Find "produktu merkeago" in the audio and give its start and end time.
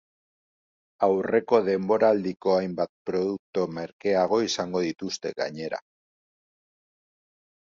3.09-4.41